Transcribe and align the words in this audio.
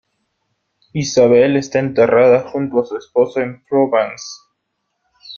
Isabel 0.95 1.57
está 1.57 1.77
enterrada 1.77 2.49
junto 2.49 2.81
a 2.81 2.85
su 2.87 2.97
esposo 2.97 3.39
en 3.39 3.63
Provins. 3.65 4.49